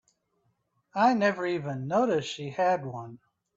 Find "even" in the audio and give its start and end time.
1.45-1.87